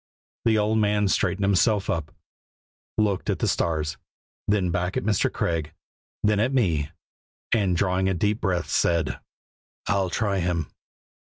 [0.45, 2.11] The old man straightened himself up,
[2.97, 3.97] looked up at the stars,
[4.47, 5.31] then back at Mr.
[5.31, 5.73] Craig,
[6.23, 6.89] then at me,
[7.51, 9.19] and drawing a deep breath said:
[9.85, 10.71] "I'll try Him."